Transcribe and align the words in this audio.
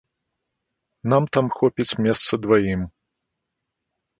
Нам 1.13 1.27
там 1.37 1.47
хопіць 1.57 1.97
месца 2.07 2.41
дваім. 2.47 2.81